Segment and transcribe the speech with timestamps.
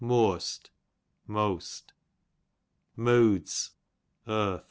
[0.03, 0.71] Mooast,
[1.27, 1.93] most.
[2.95, 3.69] Moods,
[4.27, 4.59] earth.